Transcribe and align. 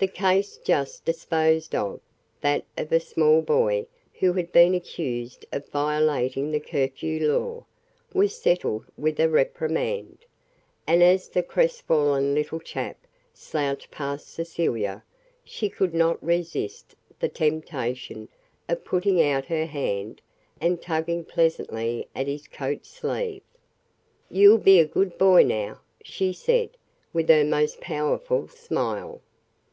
The 0.00 0.08
case 0.08 0.58
just 0.58 1.06
disposed 1.06 1.74
of 1.74 1.98
that 2.42 2.66
of 2.76 2.92
a 2.92 3.00
small 3.00 3.40
boy 3.40 3.86
who 4.20 4.34
had 4.34 4.52
been 4.52 4.74
accused 4.74 5.46
of 5.50 5.66
violating 5.68 6.50
the 6.50 6.60
curfew 6.60 7.26
law 7.32 7.64
was 8.12 8.36
settled 8.36 8.84
with 8.98 9.18
a 9.18 9.30
reprimand; 9.30 10.18
and 10.86 11.02
as 11.02 11.30
the 11.30 11.42
crestfallen 11.42 12.34
little 12.34 12.60
chap 12.60 12.98
slouched 13.32 13.90
past 13.90 14.28
Cecilia, 14.28 15.02
she 15.42 15.70
could 15.70 15.94
not 15.94 16.22
resist 16.22 16.94
the 17.18 17.30
temptation 17.30 18.28
of 18.68 18.84
putting 18.84 19.22
out 19.22 19.46
her 19.46 19.64
hand 19.64 20.20
and 20.60 20.82
tugging 20.82 21.24
pleasantly 21.24 22.06
at 22.14 22.26
his 22.26 22.46
coat 22.46 22.84
sleeve. 22.84 23.40
"You'll 24.30 24.58
be 24.58 24.78
a 24.78 24.84
good 24.86 25.16
boy 25.16 25.44
now," 25.44 25.80
she 26.02 26.34
said, 26.34 26.76
with 27.14 27.26
her 27.30 27.42
most 27.42 27.80
powerful 27.80 28.48
smile. 28.48 29.22